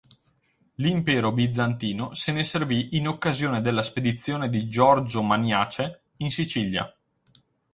L'impero 0.77 1.31
bizantino 1.31 2.15
se 2.15 2.31
ne 2.31 2.41
servì 2.43 2.97
in 2.97 3.07
occasione 3.07 3.61
della 3.61 3.83
spedizione 3.83 4.49
di 4.49 4.67
Giorgio 4.67 5.21
Maniace 5.21 6.05
in 6.17 6.31
Sicilia. 6.31 6.91